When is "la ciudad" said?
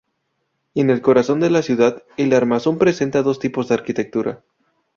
1.51-2.01